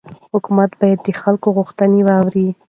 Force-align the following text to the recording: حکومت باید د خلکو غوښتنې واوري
حکومت 0.33 0.71
باید 0.79 0.99
د 1.03 1.07
خلکو 1.21 1.47
غوښتنې 1.57 2.01
واوري 2.07 2.47